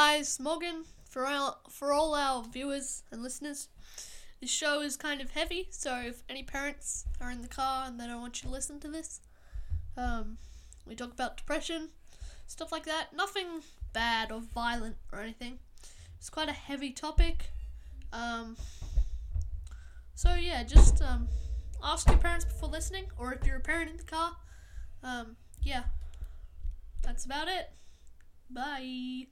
[0.00, 0.84] Hi, it's Morgan.
[1.10, 3.68] For all, for all our viewers and listeners,
[4.40, 7.98] this show is kind of heavy, so if any parents are in the car and
[7.98, 9.20] they don't want you to listen to this,
[9.96, 10.36] um,
[10.86, 11.88] we talk about depression,
[12.46, 13.12] stuff like that.
[13.12, 13.62] Nothing
[13.92, 15.58] bad or violent or anything.
[16.16, 17.50] It's quite a heavy topic.
[18.12, 18.56] Um,
[20.14, 21.26] so yeah, just um,
[21.82, 24.36] ask your parents before listening, or if you're a parent in the car,
[25.02, 25.82] um, yeah,
[27.02, 27.72] that's about it.
[28.48, 29.26] Bye.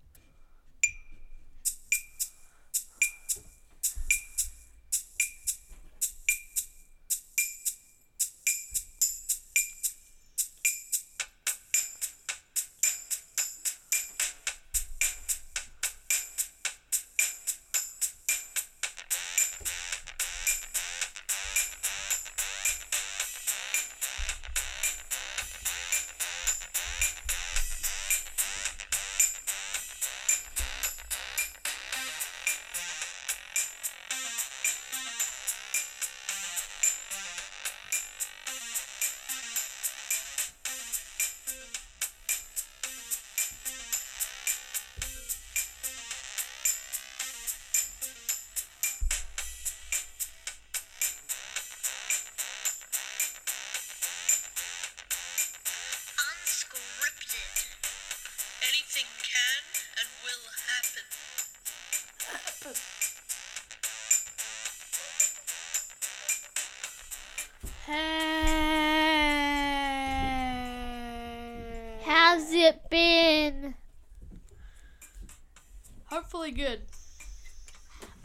[76.56, 76.80] Good.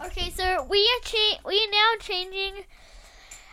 [0.06, 2.64] Okay, so we are cha- we are now changing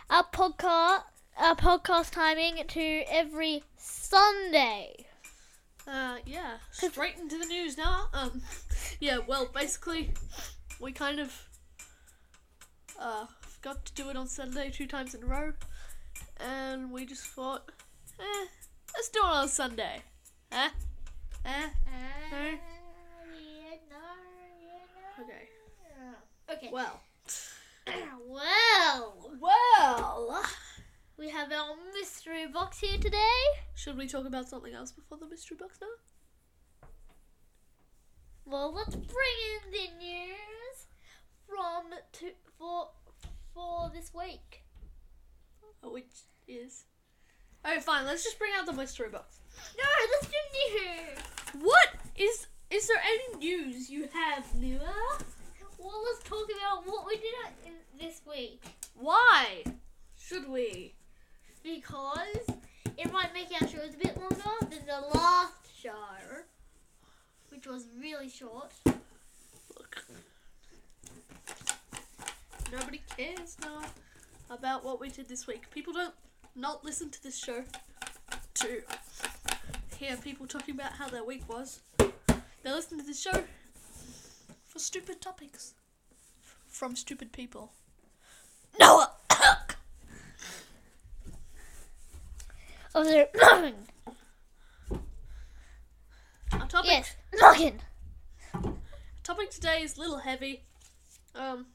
[0.09, 1.01] our podcast
[1.37, 5.05] our podcast timing to every Sunday.
[5.85, 8.05] Uh, yeah, straight into the news now.
[8.13, 8.41] Um,
[9.01, 10.13] yeah, well, basically,
[10.79, 11.49] we kind of
[12.97, 15.51] uh forgot to do it on Sunday two times in a row,
[16.37, 17.69] and we just thought,
[18.17, 18.45] eh,
[18.95, 20.03] let's do it on Sunday.
[20.53, 20.69] Eh?
[21.43, 21.67] Eh?
[22.31, 22.37] No?
[22.37, 22.59] Okay.
[26.51, 26.69] Okay.
[26.71, 27.01] Well.
[28.27, 30.43] well, Well.
[31.17, 33.41] we have our mystery box here today.
[33.75, 36.87] Should we talk about something else before the mystery box now?
[38.45, 40.87] Well, let's bring in the news
[41.47, 41.83] from
[42.13, 42.89] to, for
[43.53, 44.63] for this week.
[45.83, 46.85] Oh, which is.
[47.65, 48.05] Okay, fine.
[48.05, 49.39] Let's just bring out the mystery box.
[49.77, 49.83] No,
[50.13, 50.37] let's do
[50.79, 51.63] news.
[51.63, 52.47] What is?
[52.71, 55.19] Is there any news you have, Noah?
[55.79, 58.61] Well, let's talk about what we did this week
[58.95, 59.63] Why
[60.17, 60.93] should we?
[61.63, 62.47] because
[62.97, 64.37] it might make our shows a bit longer
[64.69, 65.91] than the last show,
[67.49, 68.71] which was really short.
[68.85, 70.05] Look.
[72.71, 73.81] Nobody cares now
[74.49, 75.69] about what we did this week.
[75.71, 76.13] People don't
[76.55, 77.63] not listen to this show
[78.55, 78.81] to
[79.97, 81.81] hear people talking about how their week was.
[81.97, 83.43] They listen to this show
[84.79, 85.73] for stupid topics
[86.67, 87.73] from stupid people.
[88.79, 89.11] Noah.
[92.95, 93.27] Oh, there.
[96.51, 97.81] Our topic yes, Morgan.
[99.23, 100.63] topic today is a little heavy.
[101.35, 101.67] Um,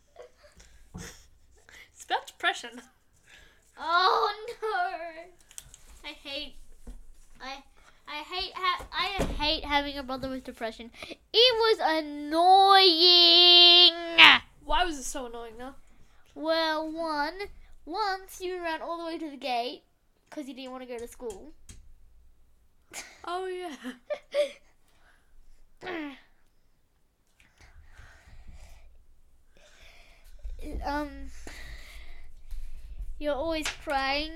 [0.97, 2.82] it's about depression.
[3.78, 6.09] Oh no!
[6.10, 6.56] I hate.
[7.41, 7.62] I.
[8.09, 8.53] I hate
[9.54, 10.91] hate having a brother with depression.
[11.03, 13.94] It was annoying.
[14.65, 15.75] Why was it so annoying, though?
[16.34, 17.34] Well, one,
[17.84, 19.84] once you ran all the way to the gate
[20.28, 21.53] because you didn't want to go to school.
[23.25, 23.76] Oh yeah.
[30.84, 31.31] um,
[33.19, 34.32] you're always crying.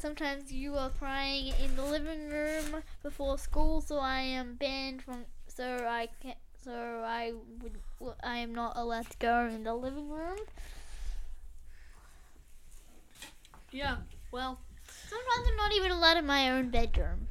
[0.00, 5.26] Sometimes you are crying in the living room before school, so I am banned from.
[5.46, 6.38] So I can't.
[6.64, 6.72] So
[7.04, 7.78] I would.
[8.22, 10.38] I am not allowed to go in the living room.
[13.72, 13.96] Yeah.
[14.32, 14.58] Well,
[15.08, 17.26] Sometimes I'm not even allowed in my own bedroom.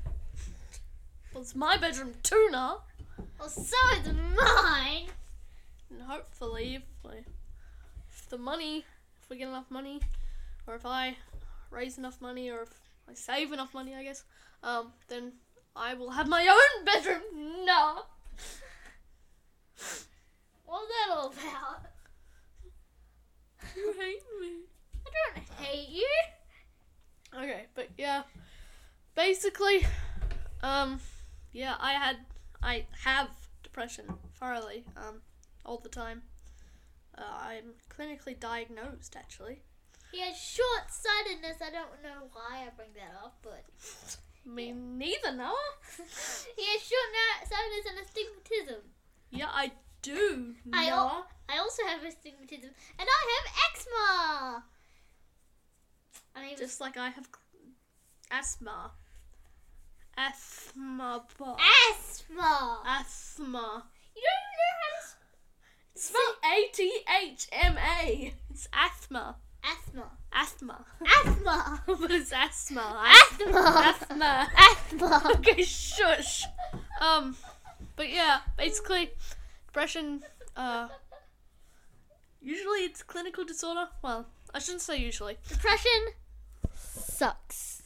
[1.34, 2.82] well, it's my bedroom too now.
[3.40, 5.08] Well, so is mine.
[5.90, 7.24] And hopefully, if, I,
[8.12, 8.86] if the money,
[9.22, 10.02] if we get enough money,
[10.68, 11.18] or if I
[11.70, 14.24] raise enough money, or if I save enough money, I guess,
[14.64, 15.34] um, then
[15.76, 17.22] I will have my own bedroom.
[17.66, 18.04] No.
[20.66, 21.86] What's that all about?
[23.76, 24.52] You hate me.
[25.06, 26.08] I don't hate you.
[27.36, 28.24] Okay, but yeah,
[29.16, 29.86] basically,
[30.64, 31.00] um,
[31.52, 32.18] yeah, I had,
[32.64, 33.30] I have
[33.64, 34.06] depression
[34.40, 35.22] thoroughly, um,
[35.66, 36.24] all the time.
[37.18, 39.62] Uh, I'm clinically diagnosed, actually.
[40.12, 41.58] He has short sightedness.
[41.62, 43.64] I don't know why I bring that up, but
[44.46, 45.56] Me neither, Noah.
[46.58, 47.10] he has short
[47.46, 48.82] sightedness and astigmatism.
[49.32, 49.72] Yeah, I
[50.02, 51.26] do, I al- Noah.
[51.48, 54.64] I also have astigmatism, and I have eczema.
[56.36, 57.28] I mean, Just like I have
[58.32, 58.92] asthma.
[60.18, 61.24] Asthma.
[61.92, 62.82] asthma.
[62.86, 63.84] Asthma.
[64.16, 65.16] You don't even know how to s-
[65.96, 68.34] It's spelled A T H M A.
[68.50, 69.36] It's asthma.
[69.72, 70.12] Asthma.
[70.32, 70.86] Asthma.
[71.06, 71.82] Asthma.
[71.98, 73.04] what is asthma.
[73.06, 73.84] Asthma.
[73.86, 74.48] Asthma.
[74.58, 75.32] Asthma.
[75.36, 76.46] okay, shush.
[77.02, 77.36] Um,
[77.96, 79.12] but yeah, basically,
[79.68, 80.24] depression.
[80.56, 80.88] Uh,
[82.42, 83.88] usually it's clinical disorder.
[84.04, 85.38] Well, I shouldn't say usually.
[85.48, 86.14] Depression
[86.76, 87.84] sucks.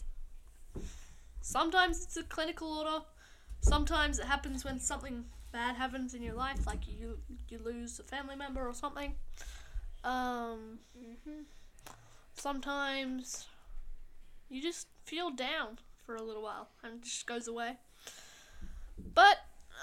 [1.42, 3.06] Sometimes it's a clinical order.
[3.62, 8.04] Sometimes it happens when something bad happens in your life, like you you lose a
[8.04, 9.14] family member or something.
[10.04, 11.42] Um, Mm-hmm.
[12.36, 13.48] Sometimes
[14.50, 17.78] you just feel down for a little while and it just goes away.
[19.14, 19.38] But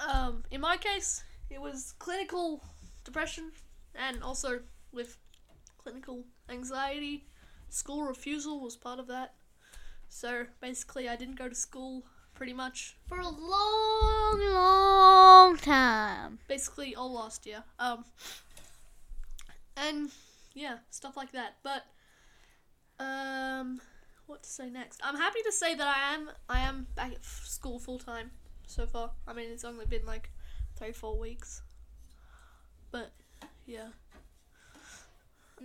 [0.08, 2.62] um, in my case, it was clinical
[3.04, 3.52] depression
[3.94, 4.60] and also
[4.92, 5.16] with
[5.78, 7.24] clinical anxiety.
[7.68, 9.34] School refusal was part of that.
[10.08, 12.04] So basically, I didn't go to school
[12.34, 12.96] pretty much.
[13.06, 16.38] For a long, long time.
[16.48, 17.62] Basically, all last year.
[17.78, 18.04] Um,
[19.76, 20.10] and
[20.54, 21.56] yeah, stuff like that.
[21.62, 21.84] But
[23.00, 23.80] um,
[24.26, 25.00] what to say next?
[25.02, 28.30] I'm happy to say that I am I am back at f- school full time
[28.66, 29.10] so far.
[29.26, 30.30] I mean, it's only been like
[30.76, 31.62] three four weeks.
[32.90, 33.10] But
[33.66, 33.88] yeah.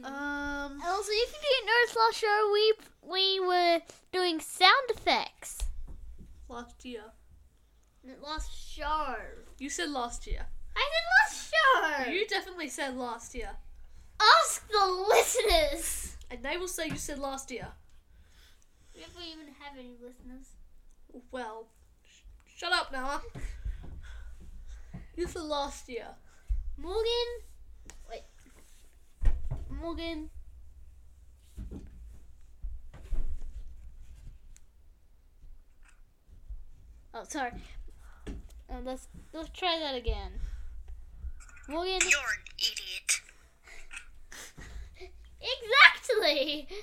[0.03, 0.81] Um.
[0.83, 2.73] Also, if you didn't notice last show, we
[3.09, 5.59] we were doing sound effects.
[6.49, 7.03] Last year.
[8.21, 9.15] Last show.
[9.57, 10.45] You said last year.
[10.75, 11.05] I said
[11.37, 12.11] last show.
[12.11, 13.51] You definitely said last year.
[14.19, 16.04] Ask the listeners.
[16.35, 17.69] And they will say you said last year.
[18.93, 20.47] If we even have any listeners.
[21.31, 21.67] Well,
[22.03, 23.21] sh- shut up, Noah.
[25.15, 26.07] You said last year.
[26.77, 27.29] Morgan.
[28.09, 28.23] Wait.
[29.69, 30.29] Morgan.
[37.13, 37.51] Oh, sorry.
[38.69, 40.33] Uh, let's let's try that again.
[41.69, 42.01] Morgan.
[42.01, 43.14] You're an idiot.
[45.41, 46.67] Exactly.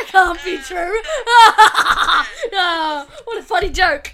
[0.00, 1.00] That can't be true.
[2.52, 4.12] no, what a funny joke.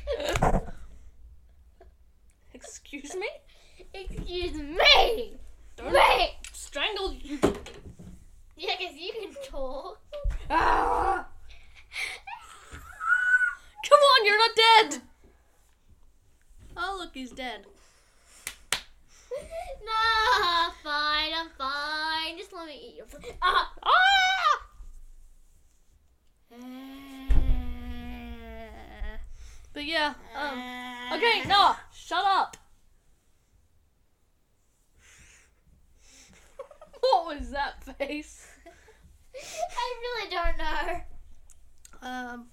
[2.53, 3.29] Excuse me?
[3.95, 5.39] Excuse me.
[5.77, 6.37] Don't Wait.
[6.53, 7.39] strangle you.
[8.57, 10.01] Yeah, cause you can talk.
[10.51, 11.27] Ah.
[13.89, 15.03] Come on, you're not dead.
[16.77, 17.67] Oh, look, he's dead.
[19.85, 22.39] nah, fine, I'm fine.
[22.39, 23.25] Just let me eat your food.
[23.43, 23.73] Ah.
[23.85, 24.19] Ah!
[29.73, 30.59] But yeah, um,
[31.19, 32.57] okay, Noah, shut up.
[37.01, 38.49] what was that face?
[39.37, 41.01] I really don't know.
[42.03, 42.47] Um,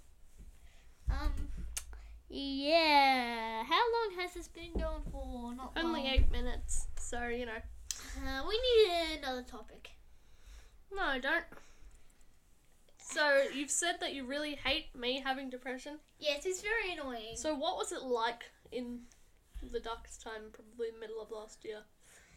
[2.36, 3.64] yeah.
[3.64, 5.56] How long has this been going for?
[5.56, 6.10] Not only long.
[6.10, 7.62] eight minutes, so you know.
[8.28, 9.92] Uh, we need another topic.
[10.94, 11.46] No, I don't.
[12.98, 16.00] So you've said that you really hate me having depression.
[16.20, 17.36] Yes, it's very annoying.
[17.36, 19.02] So what was it like in
[19.72, 21.80] the darkest time, probably middle of last year?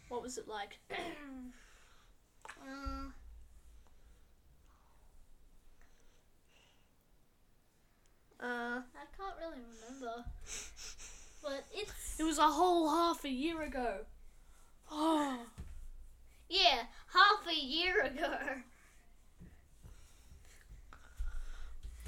[0.07, 0.79] What was it like?
[0.91, 0.95] uh,
[8.41, 10.23] Uh, I can't really remember.
[11.41, 13.99] But it's it was a whole half a year ago.
[14.91, 15.39] Oh,
[16.49, 18.33] yeah, half a year ago.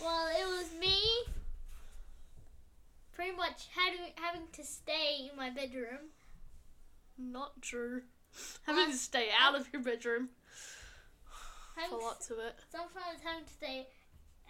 [0.00, 0.98] well, it was me
[3.14, 6.10] pretty much having having to stay in my bedroom.
[7.18, 8.02] not true.
[8.66, 10.28] Having to stay out of your bedroom
[11.88, 12.54] for to- lots of it.
[12.70, 13.86] sometimes having to stay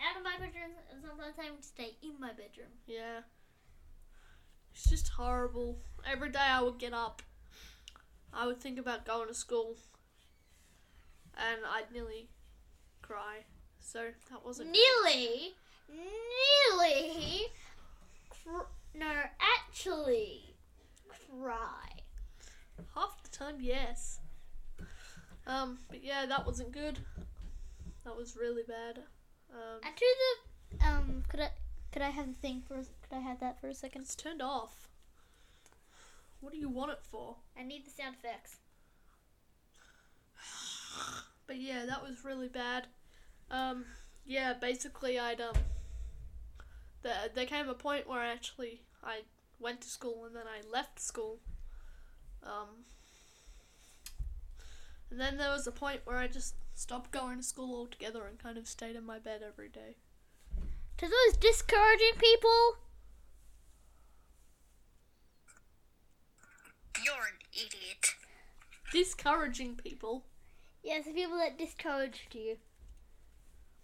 [0.01, 2.73] out of my bedroom and sometimes stay in my bedroom.
[2.87, 3.21] Yeah.
[4.73, 5.79] It's just horrible.
[6.07, 7.23] Every day I would get up,
[8.33, 9.77] I would think about going to school,
[11.37, 12.29] and I'd nearly
[13.01, 13.45] cry.
[13.81, 14.71] So that wasn't.
[14.71, 15.55] Nearly,
[15.89, 17.47] nearly,
[18.29, 20.57] cr- no, actually,
[21.09, 22.03] cry.
[22.95, 24.21] Half the time, yes.
[25.47, 26.99] Um, but yeah, that wasn't good.
[28.05, 29.05] That was really bad.
[29.53, 31.51] Um, the um Um, could I
[31.93, 32.77] could I have the thing for?
[32.77, 34.03] Could I have that for a second?
[34.03, 34.89] It's turned off.
[36.41, 37.37] What do you want it for?
[37.59, 38.57] I need the sound effects.
[41.47, 42.89] But yeah, that was really bad.
[43.51, 43.85] Um,
[44.25, 45.55] yeah, basically, I'd um,
[47.03, 49.21] there there came a point where actually I
[49.59, 51.39] went to school and then I left school.
[52.43, 52.85] Um,
[55.11, 58.39] and then there was a point where I just stopped going to school altogether and
[58.39, 59.97] kind of stayed in my bed every day.
[60.99, 62.77] To those discouraging people,
[67.05, 68.15] You're an idiot.
[68.93, 70.25] Discouraging people.
[70.83, 72.57] yes, the people that discouraged you.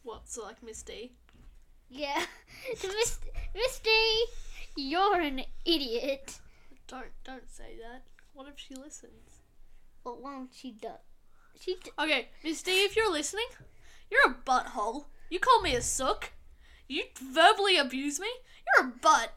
[0.02, 0.28] What?
[0.28, 1.12] So like Miss D.
[1.88, 2.24] Yeah,
[2.80, 3.18] to Miss,
[3.54, 3.90] Misty,
[4.76, 6.38] you're an idiot.
[6.86, 8.04] Don't don't say that.
[8.32, 9.42] What if she listens?
[10.02, 10.88] Well, won't she do?
[11.60, 13.46] She d- Okay, Miss D, if you're listening,
[14.10, 15.06] you're a butthole.
[15.30, 16.32] You call me a sook.
[16.88, 18.28] You verbally abuse me.
[18.76, 19.32] You're a butt.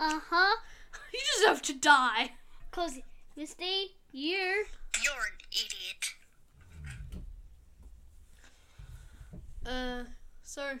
[0.00, 0.56] uh huh.
[1.12, 2.32] You deserve to die.
[2.70, 2.98] Cause
[3.36, 4.64] Misty, you're
[5.02, 6.14] You're an idiot.
[9.66, 10.04] Uh,
[10.42, 10.78] so,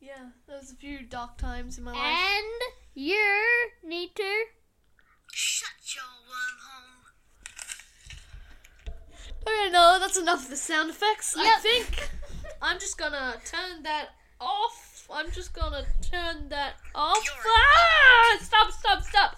[0.00, 2.00] yeah, there's a few dark times in my life.
[2.00, 2.62] and
[2.94, 4.44] you need to.
[5.32, 7.02] Shut your wormhole.
[9.46, 11.34] Okay, no, that's enough of the sound effects.
[11.36, 11.60] I Yep.
[11.60, 12.10] think
[12.62, 15.06] I'm just gonna turn that off.
[15.12, 17.24] I'm just gonna turn that off.
[17.24, 18.38] You're- Ah!
[18.40, 19.36] Stop, stop, stop.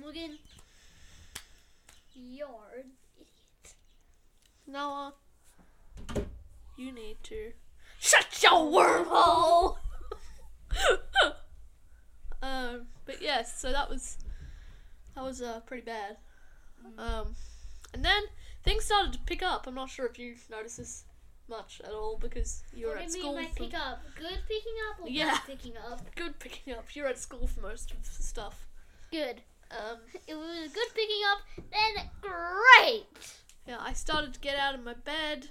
[0.00, 0.38] Morgan,
[2.14, 3.74] you're an idiot.
[4.66, 5.14] Noah,
[6.76, 7.52] you need to
[8.00, 9.76] shut your wormhole.
[12.42, 14.16] um, but yes, so that was
[15.14, 16.16] that was uh, pretty bad.
[16.98, 17.34] Um,
[17.94, 18.22] and then
[18.64, 19.66] things started to pick up.
[19.66, 21.04] I'm not sure if you noticed this
[21.48, 23.34] much at all because you were What do at you school.
[23.36, 24.02] mean by for- pick up?
[24.16, 25.26] Good picking up or Yeah.
[25.32, 26.14] bad picking up?
[26.16, 26.94] Good picking up.
[26.94, 28.66] You're at school for most of the stuff.
[29.10, 29.42] Good.
[29.70, 33.06] Um, It was good picking up, then great.
[33.66, 35.48] yeah, I started to get out of my bed.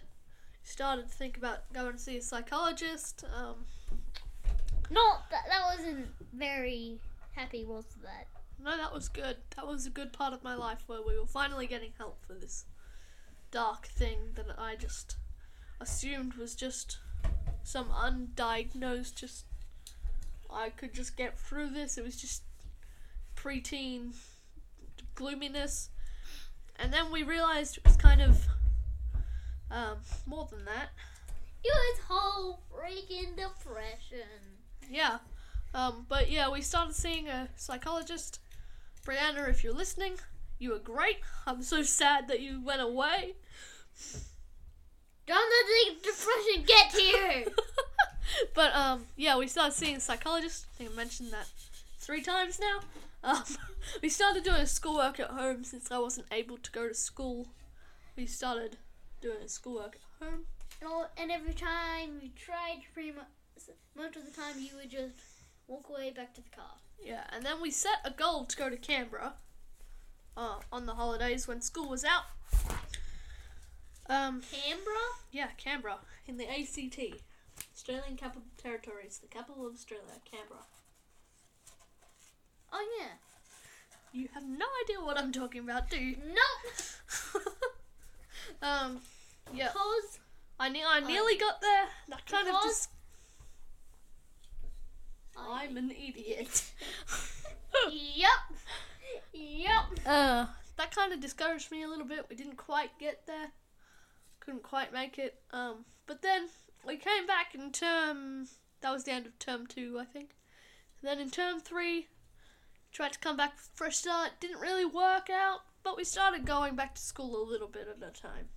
[0.63, 3.23] Started to think about going to see a psychologist.
[3.35, 3.65] Um,
[4.89, 6.99] No, that, that wasn't very
[7.35, 8.27] happy, was that?
[8.63, 9.37] No, that was good.
[9.55, 12.33] That was a good part of my life where we were finally getting help for
[12.33, 12.65] this
[13.49, 15.15] dark thing that I just
[15.79, 16.99] assumed was just
[17.63, 19.45] some undiagnosed, just.
[20.53, 21.97] I could just get through this.
[21.97, 22.43] It was just
[23.37, 24.13] preteen
[25.15, 25.89] gloominess.
[26.77, 28.45] And then we realized it was kind of
[29.69, 30.89] um, more than that.
[31.63, 34.27] It was whole freaking depression.
[34.89, 35.19] Yeah.
[35.73, 38.39] Um, but yeah, we started seeing a psychologist.
[39.05, 40.13] Brianna, if you're listening,
[40.59, 41.17] you were great.
[41.47, 43.35] I'm so sad that you went away.
[45.25, 47.51] Don't let the depression get to you.
[48.53, 50.67] but um, yeah, we started seeing a psychologist.
[50.73, 51.47] I think I mentioned that
[51.99, 52.79] three times now.
[53.23, 53.43] Um,
[54.03, 57.47] we started doing schoolwork at home since I wasn't able to go to school.
[58.15, 58.77] We started
[59.19, 60.45] doing schoolwork at home.
[60.79, 63.25] and, all, and every time you tried, pretty much,
[63.95, 65.15] most of the time you would just
[65.67, 66.75] walk away back to the car.
[67.03, 69.33] Yeah, and then we set a goal to go to Canberra
[70.37, 72.23] uh, on the holidays when school was out.
[74.07, 74.95] Um, Canberra?
[75.31, 77.21] Yeah, Canberra in the ACT,
[77.73, 80.65] Australian Capital Territories, the capital of Australia, Canberra.
[82.71, 83.07] Oh yeah.
[84.13, 86.17] You have no idea what I'm talking about, do you?
[86.25, 87.43] Nope.
[88.61, 88.99] um,
[89.53, 90.19] yeah, Cause
[90.59, 91.85] I ne- I nearly got there.
[92.09, 92.89] That kind of Because just.
[95.49, 96.63] I'm an idiot.
[97.89, 98.29] Yep.
[99.33, 99.83] Yep.
[100.05, 100.45] uh,
[100.77, 102.25] that kind of discouraged me a little bit.
[102.29, 103.51] We didn't quite get there.
[104.39, 105.41] Couldn't quite make it.
[105.51, 106.47] Um, but then
[106.85, 108.47] we came back in term.
[108.81, 110.35] That was the end of term two, I think.
[111.01, 112.07] then in term three,
[112.91, 114.31] tried to come back for a start.
[114.39, 118.07] Didn't really work out, but we started going back to school a little bit at
[118.07, 118.49] a time.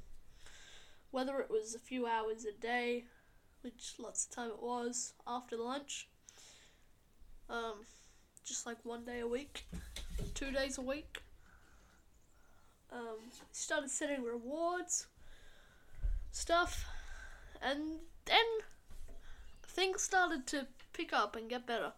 [1.11, 3.05] Whether it was a few hours a day,
[3.63, 6.09] which lots of time it was after lunch.
[7.49, 7.85] Um,
[8.45, 9.67] just like one day a week,
[10.35, 11.23] two days a week.
[12.93, 13.19] Um,
[13.51, 15.07] started setting rewards,
[16.31, 16.87] stuff,
[17.61, 18.45] and then
[19.67, 21.93] things started to pick up and get better.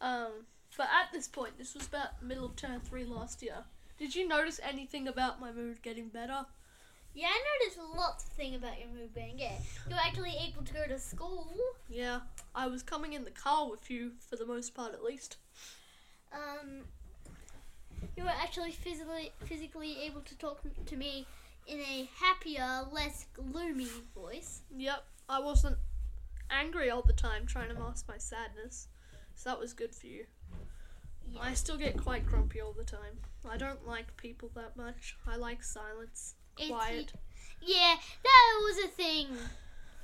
[0.00, 0.46] Um,
[0.76, 3.64] but at this point, this was about middle of term three last year.
[3.98, 6.46] Did you notice anything about my mood getting better?
[7.18, 9.56] Yeah, I noticed lots of things about your mood being yeah.
[9.90, 11.52] You're actually able to go to school.
[11.88, 12.20] Yeah,
[12.54, 15.36] I was coming in the car with you for the most part, at least.
[16.32, 16.82] Um,
[18.16, 21.26] you were actually physically physically able to talk to me
[21.66, 24.60] in a happier, less gloomy voice.
[24.76, 25.78] Yep, I wasn't
[26.50, 28.86] angry all the time trying to mask my sadness.
[29.34, 30.26] So that was good for you.
[31.40, 33.18] I still get quite grumpy all the time.
[33.50, 35.16] I don't like people that much.
[35.26, 37.12] I like silence, It's- quiet.
[37.60, 39.28] Yeah, that was a thing.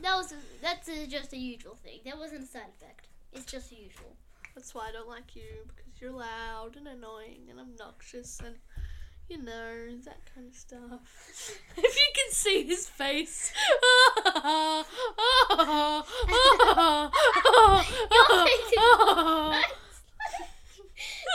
[0.00, 2.00] That was a, that's a, just a usual thing.
[2.04, 3.06] That wasn't a side effect.
[3.32, 4.16] It's just usual.
[4.54, 8.56] That's why I don't like you because you're loud and annoying and obnoxious and
[9.28, 11.58] you know that kind of stuff.
[11.76, 13.52] if you can see his face,
[14.26, 14.32] you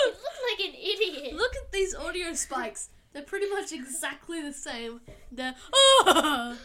[0.06, 1.36] look like an idiot.
[1.36, 2.90] Look at these audio spikes.
[3.14, 5.02] They're pretty much exactly the same.
[5.32, 6.58] They're Oh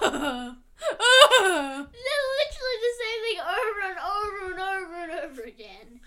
[0.00, 0.56] They're
[2.38, 6.00] literally the same thing over and over and over and over again.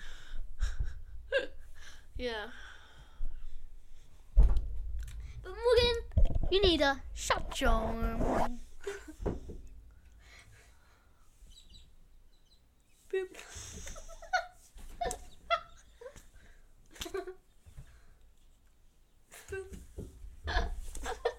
[2.18, 2.46] yeah.
[5.44, 5.98] But Morgan,
[6.52, 7.96] you need to shut your.
[13.14, 13.38] Boop.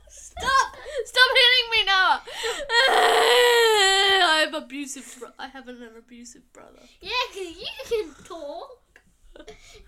[0.09, 0.76] Stop!
[1.05, 2.21] Stop hitting me now!
[2.88, 5.16] I have abusive.
[5.20, 6.80] Bro- I have an abusive brother.
[7.00, 8.78] Yeah, because you can talk.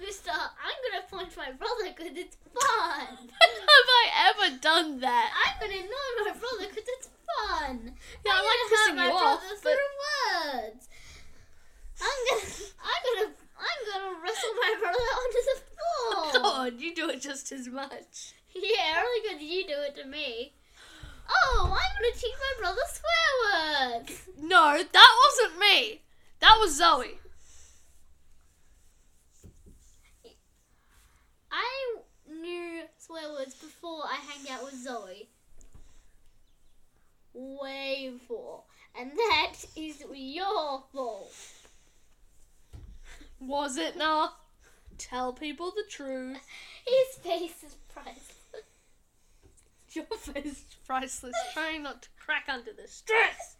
[0.01, 3.09] Mister, I'm gonna punch my brother because it's fun.
[3.29, 5.31] have I ever done that?
[5.37, 7.09] I'm gonna annoy my brother because it's
[7.49, 7.93] fun.
[8.25, 10.89] Yeah, I I'm like gonna pissing you off, brother but- through words.
[12.01, 16.43] I'm gonna, I'm gonna, I'm gonna wrestle my brother onto the floor.
[16.43, 18.33] God, you do it just as much.
[18.55, 20.55] Yeah, only because you do it to me.
[21.29, 24.23] Oh, I'm gonna teach my brother swear words.
[24.41, 26.03] No, that wasn't me.
[26.41, 27.19] That was Zoe.
[31.51, 31.97] I
[32.29, 35.29] knew swear words before I hanged out with Zoe.
[37.33, 38.63] Way before.
[38.99, 41.33] And that is your fault.
[43.41, 44.39] Was it not?
[44.99, 46.39] Tell people the truth.
[46.87, 47.77] His face is.
[49.95, 51.35] Your face is priceless.
[51.53, 53.57] Trying not to crack under the stress.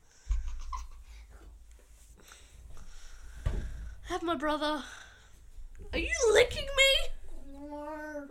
[4.09, 4.83] Have my brother.
[5.93, 7.09] Are you licking me?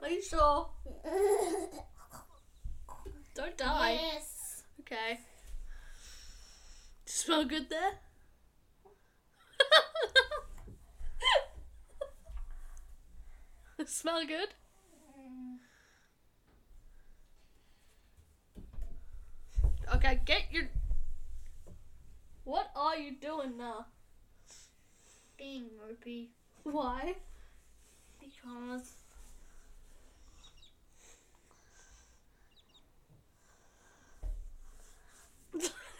[0.01, 0.69] Are you sure?
[3.35, 3.99] Don't die.
[4.01, 4.63] Yes.
[4.81, 5.19] Okay.
[7.05, 7.99] Smell good there?
[13.85, 14.49] Smell good?
[19.95, 20.63] Okay, get your.
[22.45, 23.85] What are you doing now?
[25.37, 26.27] Being mopey.
[26.63, 27.15] Why?
[28.19, 28.93] Because.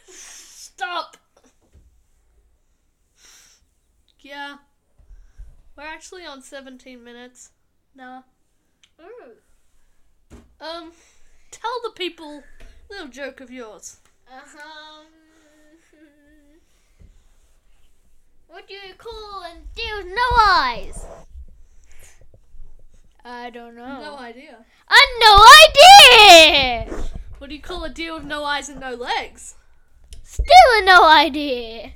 [0.07, 1.17] Stop!
[4.19, 4.57] Yeah.
[5.77, 7.51] We're actually on 17 minutes.
[7.95, 8.21] Nah.
[8.99, 10.37] Ooh.
[10.59, 10.91] Um,
[11.51, 12.43] tell the people
[12.93, 13.97] little joke of yours.
[14.31, 14.39] Um.
[18.47, 21.05] What do you call a deer with no eyes?
[23.25, 23.99] I don't know.
[23.99, 24.63] No idea.
[24.87, 25.33] I no
[26.85, 27.03] idea.
[27.39, 29.55] What do you call a deer with no eyes and no legs?
[30.21, 31.93] Still a no idea.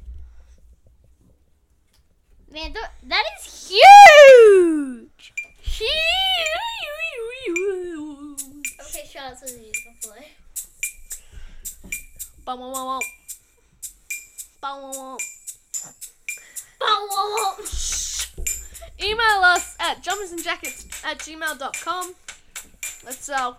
[2.52, 5.34] Man, th- that is huge.
[5.62, 5.98] Huge.
[8.82, 10.28] Okay, up so music can play.
[12.48, 13.02] Bum, bum, bum, bum.
[14.62, 15.18] Bum, bum, bum.
[16.80, 17.58] Bow, wow, wow.
[19.04, 22.14] Email us at jumpersandjackets at gmail.com.
[23.04, 23.58] That's our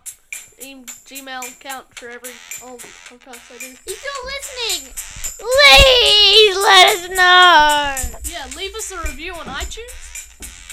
[0.63, 0.75] e-
[1.05, 2.31] Gmail account for every
[2.63, 3.77] old podcast I do.
[3.87, 4.95] If you're listening,
[5.37, 8.33] please let us know.
[8.33, 9.93] Yeah, leave us a review on iTunes.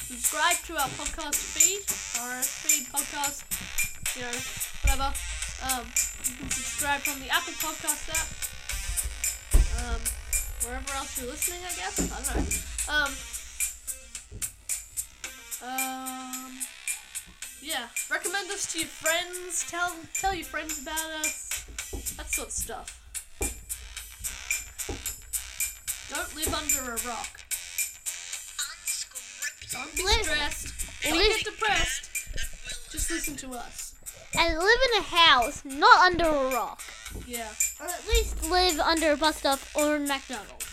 [0.08, 1.82] Subscribe to our podcast feed,
[2.24, 3.44] RS feed podcast,
[4.16, 4.32] you know,
[4.84, 5.14] whatever.
[5.70, 5.86] Um,
[6.30, 8.30] you can subscribe from the Apple Podcast app.
[9.86, 10.02] Um,
[10.66, 12.00] wherever else you're listening, I guess.
[12.02, 12.66] I don't know.
[12.94, 13.12] Um,
[15.62, 16.52] um,
[17.62, 17.88] yeah.
[18.10, 19.66] Recommend us to your friends.
[19.70, 21.66] Tell tell your friends about us.
[22.18, 23.02] That sort of stuff.
[26.14, 27.42] Don't live under a rock.
[29.72, 30.74] Don't be stressed.
[31.04, 32.10] Don't get depressed.
[32.92, 33.85] Just listen to us.
[34.38, 36.82] And live in a house, not under a rock.
[37.26, 37.48] Yeah.
[37.80, 40.65] Or at least live under a bus stop or McDonald's.